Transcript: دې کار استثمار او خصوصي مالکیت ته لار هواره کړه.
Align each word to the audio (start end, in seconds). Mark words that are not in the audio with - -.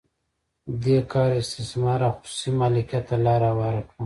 دې 0.83 0.97
کار 1.11 1.29
استثمار 1.41 1.99
او 2.07 2.13
خصوصي 2.19 2.49
مالکیت 2.59 3.03
ته 3.09 3.15
لار 3.25 3.41
هواره 3.51 3.81
کړه. 3.89 3.99